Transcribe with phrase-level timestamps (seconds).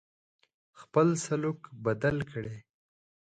[0.79, 2.57] خپل سلوک بدل کړی.